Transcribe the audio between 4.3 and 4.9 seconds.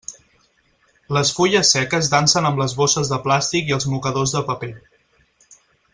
de paper.